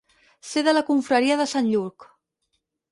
Ser 0.51 0.63
de 0.69 0.73
la 0.77 0.83
confraria 0.89 1.39
de 1.43 1.49
sant 1.55 1.71
Lluc. 1.75 2.11